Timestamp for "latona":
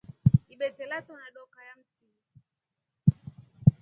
0.91-1.27